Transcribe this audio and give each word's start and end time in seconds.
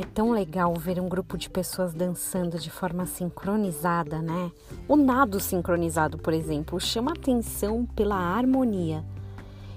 tão 0.00 0.30
legal 0.30 0.72
ver 0.74 1.00
um 1.00 1.08
grupo 1.08 1.36
de 1.36 1.50
pessoas 1.50 1.92
dançando 1.92 2.58
de 2.58 2.70
forma 2.70 3.06
sincronizada, 3.06 4.22
né? 4.22 4.52
O 4.86 4.94
nado 4.94 5.40
sincronizado, 5.40 6.16
por 6.16 6.32
exemplo, 6.32 6.78
chama 6.78 7.12
atenção 7.12 7.84
pela 7.84 8.14
harmonia. 8.14 9.04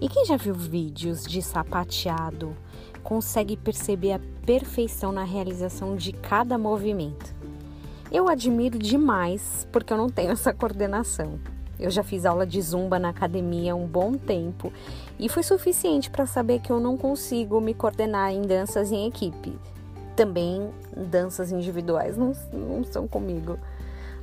E 0.00 0.08
quem 0.08 0.24
já 0.24 0.36
viu 0.36 0.54
vídeos 0.54 1.24
de 1.24 1.42
sapateado 1.42 2.54
consegue 3.02 3.56
perceber 3.56 4.12
a 4.12 4.20
perfeição 4.44 5.10
na 5.10 5.24
realização 5.24 5.96
de 5.96 6.12
cada 6.12 6.56
movimento. 6.58 7.34
Eu 8.12 8.28
admiro 8.28 8.78
demais 8.78 9.66
porque 9.72 9.92
eu 9.92 9.96
não 9.96 10.08
tenho 10.08 10.30
essa 10.30 10.52
coordenação. 10.52 11.40
Eu 11.78 11.90
já 11.90 12.02
fiz 12.02 12.24
aula 12.24 12.46
de 12.46 12.60
zumba 12.62 12.98
na 12.98 13.10
academia 13.10 13.74
um 13.74 13.86
bom 13.86 14.12
tempo 14.14 14.72
e 15.18 15.28
foi 15.28 15.42
suficiente 15.42 16.10
para 16.10 16.26
saber 16.26 16.60
que 16.60 16.70
eu 16.70 16.80
não 16.80 16.96
consigo 16.96 17.60
me 17.60 17.74
coordenar 17.74 18.32
em 18.32 18.42
danças 18.42 18.92
em 18.92 19.06
equipe. 19.06 19.52
Também 20.16 20.70
danças 20.96 21.52
individuais 21.52 22.16
não, 22.16 22.32
não 22.52 22.82
são 22.82 23.06
comigo. 23.06 23.58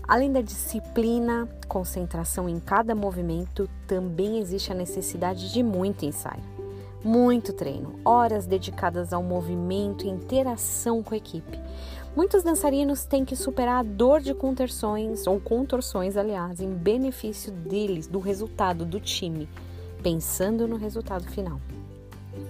Além 0.06 0.32
da 0.32 0.42
disciplina, 0.42 1.48
concentração 1.68 2.50
em 2.50 2.60
cada 2.60 2.94
movimento, 2.94 3.70
também 3.88 4.40
existe 4.40 4.72
a 4.72 4.76
necessidade 4.76 5.54
de 5.54 5.64
muito 5.64 6.04
ensaio, 6.04 6.44
muito 7.04 7.54
treino, 7.54 8.00
horas 8.04 8.46
dedicadas 8.46 9.14
ao 9.14 9.24
movimento 9.24 10.06
e 10.06 10.10
interação 10.10 11.02
com 11.02 11.14
a 11.14 11.18
equipe. 11.18 11.58
Muitos 12.16 12.44
dançarinos 12.44 13.06
têm 13.06 13.24
que 13.24 13.36
superar 13.36 13.80
a 13.80 13.84
dor 13.84 14.20
de 14.20 14.34
contorções, 14.34 15.26
ou 15.26 15.40
contorções, 15.40 16.18
aliás, 16.18 16.60
em 16.60 16.70
benefício 16.70 17.52
deles, 17.52 18.06
do 18.06 18.20
resultado 18.20 18.86
do 18.86 19.00
time, 19.00 19.48
pensando 20.04 20.68
no 20.68 20.76
resultado 20.76 21.24
final. 21.30 21.60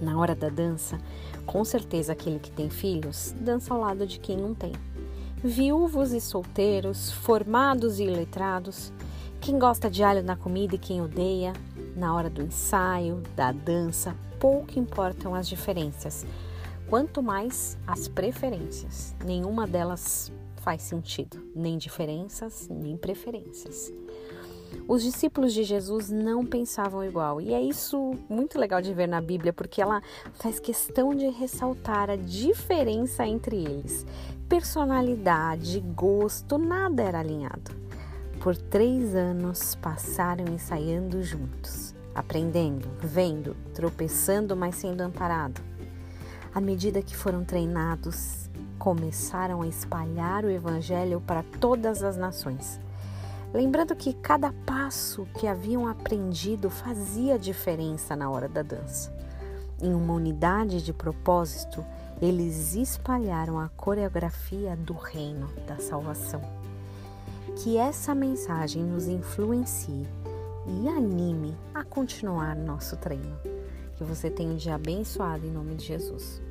Na 0.00 0.18
hora 0.18 0.34
da 0.34 0.48
dança, 0.48 0.98
com 1.46 1.64
certeza 1.64 2.12
aquele 2.12 2.38
que 2.38 2.50
tem 2.50 2.70
filhos 2.70 3.34
dança 3.40 3.72
ao 3.72 3.80
lado 3.80 4.06
de 4.06 4.18
quem 4.18 4.36
não 4.36 4.54
tem. 4.54 4.72
Viúvos 5.42 6.12
e 6.12 6.20
solteiros, 6.20 7.12
formados 7.12 7.98
e 7.98 8.04
iletrados, 8.04 8.92
quem 9.40 9.58
gosta 9.58 9.90
de 9.90 10.02
alho 10.02 10.22
na 10.22 10.36
comida 10.36 10.74
e 10.74 10.78
quem 10.78 11.02
odeia, 11.02 11.52
na 11.94 12.14
hora 12.14 12.30
do 12.30 12.42
ensaio, 12.42 13.22
da 13.36 13.52
dança, 13.52 14.16
pouco 14.40 14.78
importam 14.78 15.34
as 15.34 15.46
diferenças 15.46 16.26
quanto 16.88 17.22
mais 17.22 17.76
as 17.86 18.08
preferências. 18.08 19.14
Nenhuma 19.24 19.66
delas 19.66 20.32
faz 20.56 20.82
sentido, 20.82 21.42
nem 21.54 21.76
diferenças, 21.76 22.68
nem 22.68 22.96
preferências. 22.96 23.92
Os 24.86 25.02
discípulos 25.02 25.52
de 25.52 25.64
Jesus 25.64 26.10
não 26.10 26.44
pensavam 26.44 27.04
igual, 27.04 27.40
e 27.40 27.54
é 27.54 27.60
isso 27.60 28.14
muito 28.28 28.58
legal 28.58 28.80
de 28.82 28.92
ver 28.92 29.06
na 29.06 29.20
Bíblia, 29.20 29.52
porque 29.52 29.80
ela 29.80 30.02
faz 30.34 30.60
questão 30.60 31.14
de 31.14 31.28
ressaltar 31.28 32.10
a 32.10 32.16
diferença 32.16 33.26
entre 33.26 33.56
eles. 33.56 34.06
Personalidade, 34.48 35.80
gosto, 35.80 36.58
nada 36.58 37.02
era 37.02 37.20
alinhado. 37.20 37.70
Por 38.40 38.56
três 38.56 39.14
anos 39.14 39.74
passaram 39.76 40.44
ensaiando 40.52 41.22
juntos, 41.22 41.94
aprendendo, 42.14 42.88
vendo, 43.00 43.56
tropeçando, 43.72 44.54
mas 44.54 44.74
sendo 44.74 45.00
amparado 45.00 45.62
à 46.54 46.60
medida 46.60 47.02
que 47.02 47.16
foram 47.16 47.44
treinados, 47.44 48.48
começaram 48.78 49.62
a 49.62 49.66
espalhar 49.66 50.44
o 50.44 50.50
Evangelho 50.50 51.20
para 51.20 51.42
todas 51.42 52.02
as 52.02 52.16
nações. 52.16 52.80
Lembrando 53.54 53.94
que 53.94 54.12
cada 54.14 54.52
passo 54.66 55.28
que 55.38 55.46
haviam 55.46 55.86
aprendido 55.86 56.68
fazia 56.68 57.38
diferença 57.38 58.16
na 58.16 58.28
hora 58.28 58.48
da 58.48 58.62
dança. 58.62 59.16
Em 59.80 59.94
uma 59.94 60.12
unidade 60.12 60.82
de 60.82 60.92
propósito, 60.92 61.86
eles 62.20 62.74
espalharam 62.74 63.60
a 63.60 63.68
coreografia 63.68 64.74
do 64.74 64.92
reino 64.92 65.48
da 65.68 65.78
salvação. 65.78 66.40
Que 67.62 67.76
essa 67.76 68.12
mensagem 68.12 68.82
nos 68.82 69.06
influencie 69.06 70.04
e 70.66 70.88
anime 70.88 71.56
a 71.72 71.84
continuar 71.84 72.56
nosso 72.56 72.96
treino. 72.96 73.38
Que 73.96 74.02
você 74.02 74.28
tenha 74.28 74.50
um 74.50 74.56
dia 74.56 74.74
abençoado 74.74 75.46
em 75.46 75.50
nome 75.52 75.76
de 75.76 75.84
Jesus. 75.84 76.42